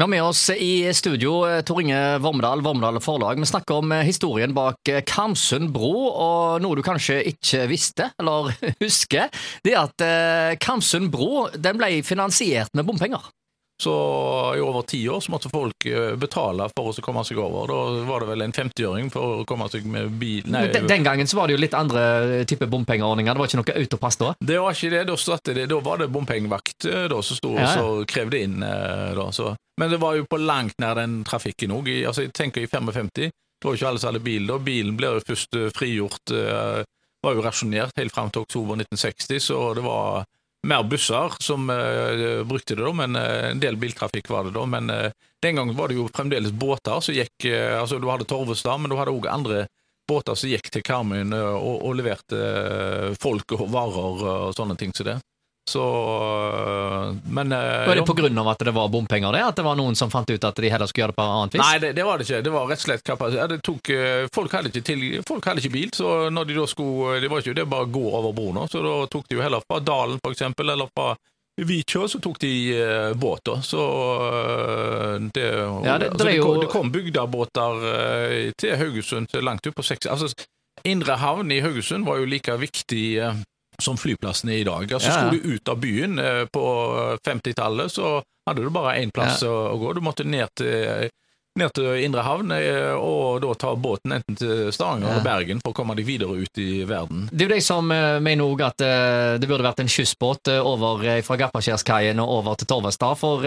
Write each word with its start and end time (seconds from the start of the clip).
Vi 0.00 0.02
har 0.02 0.08
med 0.08 0.22
oss 0.22 0.50
i 0.50 0.94
studio 0.94 1.42
eh, 1.44 1.58
Tor 1.60 1.82
Inge 1.82 2.18
Vormedal, 2.24 2.62
Vormedal 2.64 2.96
Forlag. 3.04 3.36
Vi 3.36 3.46
snakker 3.46 3.82
om 3.82 3.92
eh, 3.92 4.06
historien 4.08 4.54
bak 4.56 4.88
eh, 4.88 5.02
Karmsund 5.04 5.74
bro, 5.74 6.06
og 6.08 6.62
noe 6.64 6.78
du 6.78 6.80
kanskje 6.80 7.18
ikke 7.28 7.66
visste, 7.68 8.06
eller 8.16 8.48
husker, 8.80 9.28
det 9.60 9.74
er 9.74 9.82
at 9.82 10.56
Karmsund 10.64 11.12
bro 11.12 11.50
den 11.52 11.76
ble 11.76 11.98
finansiert 12.00 12.72
med 12.72 12.88
bompenger. 12.88 13.28
Så 13.80 13.92
i 14.56 14.60
over 14.60 14.84
ti 14.88 14.98
år 15.08 15.22
så 15.24 15.32
måtte 15.32 15.48
folk 15.52 15.86
betale 16.20 16.66
for 16.76 16.92
å 16.92 17.04
komme 17.04 17.22
seg 17.24 17.38
over. 17.40 17.70
Da 17.70 18.04
var 18.08 18.24
det 18.24 18.28
vel 18.34 18.44
en 18.44 18.52
50-øring 18.52 19.08
for 19.14 19.40
å 19.40 19.46
komme 19.48 19.70
seg 19.72 19.86
med 19.88 20.12
bil 20.20 20.44
Nei, 20.52 20.66
den, 20.74 20.88
den, 20.90 21.06
gangen 21.06 21.28
så 21.30 21.38
var 21.38 21.48
det 21.48 21.56
jo 21.56 21.62
litt 21.62 21.76
andre 21.76 22.42
type 22.48 22.68
bompengeordninger. 22.68 23.32
Det 23.32 23.40
var 23.40 23.50
ikke 23.50 23.62
noe 23.62 23.78
autopass 23.80 24.20
da? 24.20 24.34
Det 24.36 24.60
var 24.60 24.76
ikke 24.76 24.92
det. 24.92 25.02
Da, 25.08 25.38
det, 25.48 25.66
da 25.72 25.80
var 25.84 26.02
det 26.02 26.10
bompengevakt 26.12 26.88
som 26.90 27.36
sto 27.40 27.54
ja, 27.56 27.72
ja. 27.72 27.86
og 27.86 28.04
krevde 28.10 28.44
inn. 28.44 28.60
Da, 28.60 29.30
så 29.32 29.54
men 29.80 29.90
det 29.90 29.96
var 29.96 30.16
jo 30.18 30.26
på 30.28 30.36
langt 30.36 30.76
nær 30.78 30.98
den 30.98 31.22
trafikken 31.24 31.72
òg. 31.72 31.86
Altså, 32.04 32.26
jeg 32.26 32.34
tenker 32.36 32.60
i 32.60 32.68
55. 32.68 33.08
Det 33.16 33.30
var 33.64 33.72
jo 33.72 33.78
ikke 33.78 33.88
alle 33.88 34.02
som 34.02 34.10
hadde 34.10 34.24
bil 34.24 34.48
da. 34.50 34.58
Bilen 34.60 34.98
ble 34.98 35.14
jo 35.14 35.22
først 35.24 35.56
eh, 35.56 35.70
frigjort, 35.76 36.32
var 37.24 37.36
jo 37.36 37.44
rasjonert 37.44 37.96
helt 38.00 38.12
fram 38.12 38.28
til 38.32 38.44
oktober 38.44 38.76
1960, 38.80 39.40
så 39.44 39.62
det 39.76 39.84
var 39.84 40.28
mer 40.66 40.82
busser 40.84 41.34
som 41.40 41.70
uh, 41.70 42.44
brukte 42.44 42.76
det 42.76 42.84
da, 42.84 42.92
men 42.92 43.16
uh, 43.16 43.50
en 43.50 43.62
del 43.62 43.78
biltrafikk 43.80 44.30
var 44.30 44.48
det 44.48 44.54
da. 44.56 44.66
Men 44.66 44.90
den 45.42 45.56
gangen 45.56 45.76
var 45.76 45.88
det 45.88 45.96
jo 45.96 46.08
fremdeles 46.12 46.52
båter 46.52 47.00
som 47.00 47.16
gikk 47.16 47.46
Altså, 47.48 47.98
du 47.98 48.10
hadde 48.10 48.28
Torvestad, 48.28 48.80
men 48.80 48.92
du 48.92 48.98
hadde 48.98 49.14
òg 49.14 49.28
andre 49.30 49.64
båter 50.10 50.36
som 50.36 50.50
gikk 50.50 50.68
til 50.74 50.84
Karmøy 50.84 51.22
og, 51.32 51.76
og, 51.86 51.92
leverte 51.96 53.14
folk 53.22 53.54
og 53.56 53.68
varer 53.72 54.24
og 54.50 54.54
sånne 54.56 54.76
ting 54.76 54.92
som 54.92 55.04
så 55.04 55.08
det. 55.12 55.18
Så 55.68 55.82
øh, 55.82 57.16
Men 57.24 57.52
øh, 57.52 57.86
Var 57.86 57.94
det 57.94 58.38
av 58.38 58.48
at 58.48 58.58
det 58.58 58.74
var 58.74 58.88
bompenger, 58.88 59.32
det? 59.32 59.42
At 59.44 59.56
det 59.56 59.64
var 59.64 59.76
noen 59.76 59.96
som 59.96 60.10
fant 60.10 60.30
ut 60.30 60.44
at 60.44 60.56
de 60.56 60.70
heller 60.70 60.86
skulle 60.86 61.04
gjøre 61.04 61.12
det 61.12 61.18
på 61.20 61.26
annet 61.26 61.54
vis? 61.54 61.62
Nei, 61.62 61.78
det, 61.78 61.92
det 61.96 62.04
var 62.06 62.18
det 62.18 62.26
ikke. 62.26 62.42
Det 62.42 62.54
var 62.54 62.68
rett 62.70 62.80
og 62.80 62.86
slett 62.86 63.04
kapasitet. 63.06 63.62
Tok, 63.66 63.90
øh, 63.94 64.28
folk, 64.34 64.54
hadde 64.56 64.72
ikke 64.72 64.84
til, 64.86 65.02
folk 65.28 65.46
hadde 65.46 65.62
ikke 65.62 65.74
bil, 65.74 65.90
så 65.94 66.30
når 66.30 66.48
de 66.48 66.56
da 66.60 66.68
skulle 66.70 67.20
Det 67.20 67.30
var 67.30 67.44
ikke 67.44 67.58
det 67.60 67.66
bare 67.70 67.88
å 67.88 67.92
gå 67.92 68.06
over 68.20 68.32
broen, 68.36 68.62
så 68.70 68.82
da 68.84 68.94
tok 69.10 69.28
de 69.28 69.38
jo 69.38 69.44
heller 69.44 69.62
fra 69.66 69.80
Dalen, 69.84 70.22
for 70.22 70.34
eksempel, 70.34 70.72
eller 70.74 70.90
fra 70.94 71.12
Vikjå, 71.60 72.06
så 72.08 72.18
tok 72.24 72.38
de 72.40 72.52
båt, 73.20 73.42
da. 73.44 73.58
Så 73.60 73.82
det, 75.34 75.44
ja, 75.44 75.98
det, 76.00 76.08
altså, 76.14 76.24
det, 76.24 76.36
jo... 76.38 76.46
kom, 76.46 76.60
det 76.62 76.70
kom 76.72 76.92
bygdabåter 76.94 77.84
uh, 77.84 78.52
til 78.56 78.78
Haugesund 78.80 79.34
langt 79.44 79.66
ut 79.66 79.76
på 79.76 79.84
60 79.84 80.08
Altså, 80.14 80.30
Indre 80.88 81.18
havn 81.20 81.52
i 81.52 81.60
Haugesund 81.60 82.08
var 82.08 82.22
jo 82.22 82.30
like 82.30 82.54
viktig 82.62 83.04
som 83.84 83.98
flyplassen 84.00 84.52
er 84.52 84.62
i 84.62 84.66
dag. 84.68 84.84
Altså, 84.92 85.08
ja, 85.08 85.14
ja. 85.14 85.28
Skulle 85.28 85.40
du 85.40 85.56
ut 85.56 85.72
av 85.72 85.80
byen 85.80 86.18
eh, 86.18 86.44
på 86.52 86.66
50-tallet, 87.26 87.92
så 87.92 88.18
hadde 88.48 88.64
du 88.64 88.70
bare 88.74 88.98
én 89.00 89.12
plass 89.14 89.44
ja. 89.46 89.50
å 89.50 89.78
gå. 89.80 89.94
Du 89.96 90.02
måtte 90.04 90.26
ned 90.26 90.48
til 90.58 91.10
ned 91.58 91.72
til 91.74 92.04
Indre 92.04 92.22
Havn, 92.22 92.52
eh, 92.54 92.92
og 92.94 93.40
da 93.42 93.54
ta 93.58 93.72
båten 93.74 94.14
enten 94.14 94.36
til 94.38 94.70
Stavanger 94.74 95.08
ja. 95.08 95.14
eller 95.16 95.24
Bergen 95.24 95.62
for 95.64 95.72
å 95.72 95.76
komme 95.80 95.96
deg 95.98 96.06
videre 96.06 96.36
ut 96.38 96.60
i 96.62 96.84
verden. 96.86 97.26
Det 97.32 97.42
er 97.42 97.48
jo 97.48 97.56
de 97.56 97.64
som 97.64 97.90
uh, 97.90 98.20
mener 98.22 98.46
òg 98.46 98.62
at 98.68 98.84
uh, 98.84 99.34
det 99.40 99.48
burde 99.50 99.66
vært 99.66 99.82
en 99.82 99.90
kystbåt 99.90 100.52
uh, 100.52 100.60
over 100.62 101.02
fra 101.26 101.38
Gappaskjærskaien 101.40 102.22
og 102.22 102.34
over 102.38 102.58
til 102.60 102.70
Torvestad. 102.70 103.18
For 103.18 103.42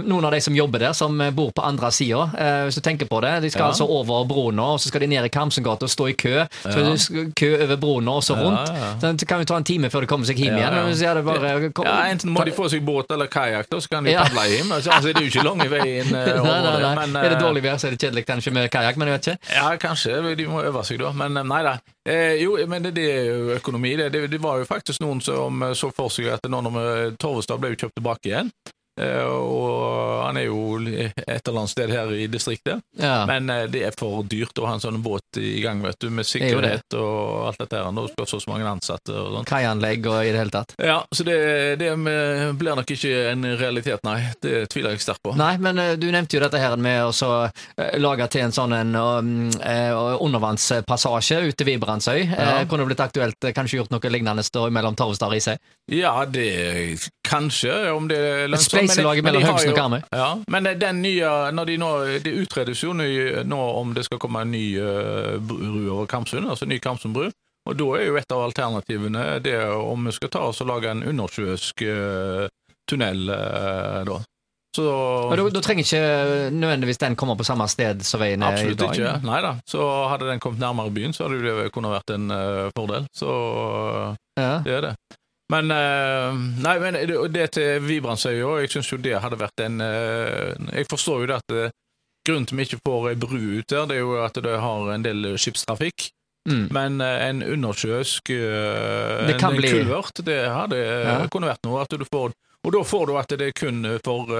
noen 0.00 0.26
av 0.26 0.32
de 0.32 0.40
som 0.44 0.56
jobber 0.56 0.86
der, 0.86 0.96
som 0.96 1.20
bor 1.36 1.52
på 1.54 1.64
andre 1.66 1.90
sida, 1.92 2.22
hvis 2.66 2.78
du 2.78 2.82
tenker 2.84 3.08
på 3.10 3.20
det, 3.24 3.34
de 3.44 3.50
skal 3.52 3.66
ja. 3.66 3.68
altså 3.74 3.86
over 3.90 4.24
broene, 4.28 4.64
og 4.74 4.80
så 4.80 4.88
skal 4.88 5.04
de 5.04 5.10
ned 5.12 5.28
i 5.28 5.32
Kamsengata 5.32 5.86
og 5.86 5.92
stå 5.92 6.08
i 6.08 6.14
kø. 6.18 6.46
Så 6.64 6.84
ja. 6.86 7.24
kø 7.36 7.50
over 7.58 7.76
broene 7.82 8.16
og 8.16 8.24
så 8.24 8.36
rundt. 8.38 8.72
Så 9.02 9.12
det 9.20 9.28
kan 9.28 9.42
jo 9.42 9.48
ta 9.50 9.58
en 9.60 9.68
time 9.68 9.90
før 9.92 10.06
de 10.06 10.10
kommer 10.10 10.28
seg 10.28 10.40
hjem 10.40 10.56
igjen. 10.56 10.78
Ja, 11.02 11.14
bare, 11.26 11.52
ja, 11.68 11.98
enten 12.08 12.32
må 12.32 12.46
de 12.48 12.54
få 12.56 12.70
seg 12.72 12.84
båt 12.86 13.12
eller 13.12 13.30
kajakk, 13.32 13.68
så 13.76 13.92
kan 13.92 14.08
de 14.08 14.16
padle 14.16 14.46
hjem. 14.54 14.72
Altså, 14.78 14.94
altså, 14.96 15.12
det 15.12 15.20
er 15.20 15.28
jo 15.28 15.32
ikke 15.34 15.46
lang 15.46 15.64
vei 15.72 15.86
inn 16.00 16.16
over 16.40 16.80
nei. 16.82 16.94
Men, 17.02 17.20
er 17.22 17.34
det 17.34 17.41
dårlig 17.46 17.64
vær, 17.64 17.78
så 17.80 17.88
er 17.88 17.96
det 17.96 18.00
kjedelig 18.02 18.26
kanskje 18.28 18.54
med 18.56 18.68
kajakk, 18.72 19.00
men 19.00 19.10
jeg 19.10 19.18
vet 19.18 19.30
ikke. 19.32 19.54
Ja, 19.56 19.70
kanskje. 19.82 20.20
De 20.38 20.48
må 20.50 20.62
øve 20.64 20.84
seg, 20.88 21.00
da. 21.02 21.14
Men 21.16 21.40
eh, 21.40 21.48
nei 21.54 21.62
da. 21.66 21.78
Eh, 22.02 22.36
jo, 22.42 22.54
men 22.68 22.84
det, 22.86 22.94
det, 22.98 23.08
er 23.14 23.26
jo 23.30 23.56
økonomi. 23.56 23.96
Det, 24.00 24.10
det, 24.14 24.26
det, 24.32 24.42
var 24.42 24.62
jo 24.62 24.68
faktisk 24.68 25.02
noen 25.04 25.22
som 25.24 25.66
så 25.78 25.90
for 25.94 26.12
seg 26.12 26.32
at 26.34 26.48
nå 26.50 26.62
når 26.66 27.18
Torvestad 27.20 27.60
ble 27.62 27.74
jo 27.74 27.84
kjøpt 27.84 28.00
tilbake 28.00 28.32
igjen, 28.32 28.50
Eh, 28.50 28.81
og 29.00 30.26
han 30.26 30.36
er 30.36 30.50
jo 30.50 30.76
et 30.84 31.48
eller 31.48 31.60
annet 31.62 31.72
sted 31.72 31.88
her 31.92 32.10
i 32.12 32.26
distriktet. 32.30 32.82
Ja. 33.00 33.26
Men 33.28 33.50
eh, 33.50 33.64
det 33.72 33.82
er 33.88 33.92
for 33.96 34.22
dyrt 34.28 34.58
å 34.60 34.66
ha 34.68 34.74
en 34.76 34.82
sånn 34.82 35.02
båt 35.04 35.38
i 35.40 35.60
gang, 35.64 35.80
vet 35.84 36.00
du, 36.02 36.10
med 36.12 36.26
sikkerhet 36.28 36.94
og 36.98 37.46
alt 37.48 37.58
dette 37.62 37.76
her. 37.78 37.90
Nå 37.94 38.02
skal 38.12 38.26
så 38.28 38.40
mange 38.50 38.68
ansatte 38.68 39.12
og 39.16 39.26
sånn. 39.38 39.48
Kaianlegg 39.48 40.06
og 40.10 40.18
i 40.20 40.32
det 40.34 40.40
hele 40.42 40.54
tatt. 40.54 40.70
Ja, 40.76 40.98
så 41.10 41.24
det, 41.26 41.36
det, 41.80 41.90
blir 41.96 42.76
nok 42.76 42.90
ikke 42.92 43.30
en 43.32 43.42
realitet, 43.56 44.00
nei. 44.06 44.18
Det 44.42 44.66
tviler 44.72 44.90
jeg 44.96 45.02
sterkt 45.06 45.22
på. 45.24 45.30
Nei, 45.40 45.54
men 45.62 45.74
eh, 45.80 45.96
du 46.00 46.06
nevnte 46.12 46.36
jo 46.36 46.42
dette 46.44 46.60
her 46.60 46.76
med 46.76 46.98
å 47.08 47.12
lage 48.02 48.26
til 48.32 48.42
en 48.46 48.54
sånn 48.54 48.72
en 48.76 48.92
undervannspassasje 48.92 51.36
ut 51.48 51.56
til 51.56 51.66
Vibrandsøy. 51.72 52.20
Ja. 52.28 52.64
Kunne 52.68 52.82
det 52.84 52.90
blitt 52.92 53.04
aktuelt 53.04 53.40
kanskje 53.56 53.76
gjort 53.80 53.92
noe 53.94 54.12
lignende 54.12 54.42
mellom 54.72 54.94
Torvestad 54.98 55.28
og 55.30 55.34
Risøy? 55.36 55.56
Ja, 55.92 56.24
det 56.28 56.48
kanskje, 57.32 57.74
om 57.96 58.08
det 58.10 58.18
er 58.20 58.50
lønnsomt 58.50 58.68
spleiselaget 58.70 59.26
mellom 59.26 59.46
Haugesund 59.48 59.72
og 59.72 59.78
Karmøy. 59.78 60.00
Ja, 60.12 60.30
men 60.52 60.68
den 60.80 61.02
nye, 61.04 61.30
når 61.56 61.70
de 61.70 61.78
nå, 61.80 61.92
Det 62.24 62.34
utredes 62.44 62.82
jo 62.84 62.92
nå 62.94 63.62
om 63.82 63.94
det 63.96 64.04
skal 64.08 64.20
komme 64.22 64.44
en 64.44 64.52
ny 64.52 64.66
uh, 64.78 65.38
bru 65.40 65.88
over 65.94 66.06
Kamsund, 66.06 66.50
altså 66.50 66.68
ny 66.68 66.78
Kamsundbru. 66.82 67.30
Og 67.70 67.78
da 67.78 67.86
er 67.94 68.08
jo 68.08 68.18
et 68.18 68.34
av 68.34 68.42
alternativene 68.48 69.38
det 69.44 69.56
om 69.70 70.08
vi 70.08 70.14
skal 70.16 70.32
ta 70.34 70.42
oss 70.50 70.60
og 70.64 70.70
lage 70.72 70.90
en 70.90 71.04
undersjøisk 71.06 71.84
uh, 71.86 72.46
tunnel 72.90 73.30
uh, 73.30 74.02
da. 74.08 74.20
Så, 74.72 74.84
Men 75.28 75.36
da, 75.36 75.48
da, 75.52 75.60
trenger 75.60 75.84
ikke 75.84 76.52
nødvendigvis 76.56 77.00
den 77.02 77.16
komme 77.20 77.36
på 77.36 77.44
samme 77.44 77.66
sted 77.68 78.00
som 78.08 78.22
veien 78.22 78.40
er 78.40 78.56
i 78.56 78.72
dag? 78.72 78.86
Absolutt 78.88 78.96
ikke. 78.96 79.10
Nei 79.28 79.40
da. 79.44 79.50
Så 79.68 79.88
hadde 80.08 80.30
den 80.30 80.40
kommet 80.40 80.62
nærmere 80.64 80.94
byen, 80.96 81.12
så 81.12 81.26
hadde 81.26 81.42
det 81.44 81.72
kunne 81.74 81.92
vært 81.92 82.14
en 82.14 82.32
uh, 82.32 82.70
fordel. 82.76 83.04
Så 83.12 83.34
ja. 84.40 84.54
det 84.64 84.78
er 84.78 84.86
det. 84.88 84.94
Men 85.52 85.68
uh, 85.74 86.32
Nei, 86.64 86.76
men 86.80 86.96
det, 87.08 87.18
det 87.34 87.46
til 87.56 87.84
Vibrandsøya, 87.84 88.56
jeg 88.62 88.72
syns 88.72 88.92
jo 88.92 89.00
det 89.02 89.18
hadde 89.20 89.40
vært 89.40 89.64
en 89.64 89.82
uh, 89.84 90.52
Jeg 90.72 90.88
forstår 90.90 91.22
jo 91.22 91.30
det 91.30 91.38
at 91.40 91.54
uh, 91.56 91.76
grunnen 92.26 92.48
til 92.48 92.60
vi 92.60 92.66
ikke 92.68 92.82
får 92.86 93.08
ei 93.10 93.20
bru 93.20 93.38
ut 93.58 93.68
der, 93.68 93.86
det 93.90 93.98
er 93.98 94.04
jo 94.04 94.18
at 94.22 94.36
det 94.38 94.58
har 94.62 94.92
en 94.94 95.04
del 95.04 95.32
skipstrafikk. 95.36 96.10
Mm. 96.48 96.66
Men 96.74 97.02
en 97.02 97.42
undersjøisk 97.42 98.30
en, 98.34 99.42
bli... 99.54 99.70
det 100.26 100.38
hadde 100.50 100.78
ja. 100.78 101.16
kunne 101.30 101.50
vært 101.50 101.66
noe. 101.66 101.82
At 101.82 101.94
du 101.98 102.02
får, 102.06 102.34
og 102.62 102.74
da 102.74 102.82
får 102.86 103.10
du 103.10 103.12
at 103.18 103.34
det 103.38 103.50
er 103.50 103.56
kun 103.58 103.82
for 104.06 104.30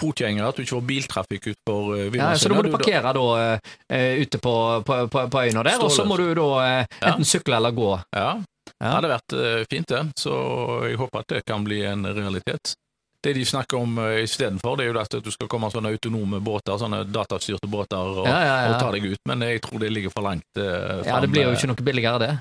fotgjengere, 0.00 0.48
at 0.48 0.56
du 0.56 0.64
ikke 0.64 0.76
får 0.76 0.86
biltrafikk 0.88 1.50
ut 1.50 1.60
for 1.68 1.92
uh, 1.94 2.06
ja, 2.16 2.30
Så 2.38 2.50
da 2.50 2.56
må 2.56 2.64
du 2.64 2.72
parkere 2.72 3.12
da, 3.16 3.26
uh, 3.52 4.22
ute 4.22 4.40
på, 4.40 4.54
på, 4.86 5.00
på, 5.12 5.26
på 5.32 5.44
øyna 5.44 5.64
der, 5.66 5.84
og 5.84 5.92
så 5.92 6.06
må 6.08 6.16
du 6.20 6.30
da 6.36 6.48
uh, 6.56 6.96
enten 7.00 7.26
ja. 7.26 7.30
sykle 7.34 7.60
eller 7.60 7.76
gå. 7.76 7.90
Ja. 8.16 8.32
Det 8.80 8.92
hadde 8.94 9.10
vært 9.10 9.34
uh, 9.36 9.62
fint, 9.70 9.88
det. 9.88 10.04
Så 10.18 10.36
jeg 10.88 11.00
håper 11.00 11.24
at 11.24 11.34
det 11.34 11.42
kan 11.48 11.64
bli 11.66 11.82
en 11.84 12.06
realitet. 12.06 12.74
Det 13.20 13.34
de 13.36 13.44
snakker 13.44 13.76
om 13.76 13.98
uh, 14.00 14.16
istedenfor, 14.22 14.80
er 14.80 14.88
jo 14.88 15.00
at 15.00 15.18
du 15.20 15.30
skal 15.32 15.50
komme 15.52 15.68
sånne 15.72 15.92
autonome 15.92 16.40
båter, 16.40 16.78
sånne 16.80 17.02
datastyrte 17.12 17.68
båter, 17.68 18.22
og, 18.22 18.28
ja, 18.28 18.38
ja, 18.40 18.54
og, 18.70 18.78
ta 18.80 18.92
deg 18.94 19.10
ut, 19.12 19.20
men 19.28 19.44
jeg 19.44 19.60
tror 19.66 19.82
det 19.84 19.92
ligger 19.92 20.14
for 20.14 20.24
langt 20.24 20.48
frem. 20.56 21.04
Ja, 21.04 21.20
det 21.20 21.28
blir 21.32 21.50
jo 21.50 21.58
ikke 21.58 21.74
noe 21.74 21.90
billigere, 21.90 22.22
det. 22.24 22.32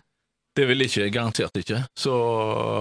Det 0.59 0.65
vil 0.67 0.81
ikke, 0.83 1.05
garantert 1.13 1.55
ikke. 1.55 1.83
Så 1.95 2.13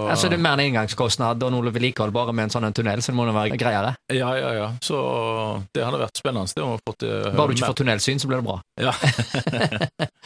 Altså 0.09 0.27
Det 0.27 0.39
er 0.39 0.41
mer 0.43 0.57
en 0.57 0.65
engangskostnad 0.65 1.43
og 1.45 1.51
noe 1.53 1.71
vedlikehold 1.71 2.11
bare 2.11 2.33
med 2.35 2.47
en 2.47 2.55
sånn 2.55 2.73
tunnel, 2.75 3.03
så 3.03 3.13
det 3.13 3.19
må 3.19 3.27
det 3.29 3.35
være 3.37 3.59
greiere? 3.61 3.93
Ja, 4.11 4.31
ja, 4.39 4.49
ja. 4.57 4.67
Så 4.83 4.99
det 5.75 5.85
hadde 5.85 6.01
vært 6.01 6.19
spennende. 6.19 6.49
Det 6.49 6.65
fått, 6.89 7.05
bare 7.05 7.47
du 7.47 7.55
ikke 7.55 7.69
får 7.69 7.79
tunnelsyn, 7.83 8.19
så 8.19 8.31
blir 8.31 8.41
det 8.41 8.49
bra. 8.49 8.57
Ja. 8.81 8.95